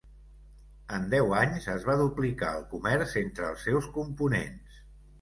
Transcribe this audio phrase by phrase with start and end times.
[0.97, 4.87] En deu anys es va duplicar el comerç entre els seus components.